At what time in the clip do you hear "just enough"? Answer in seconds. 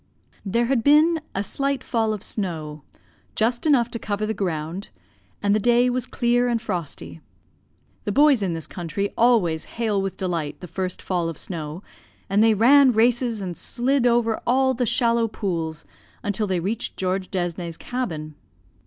3.35-3.91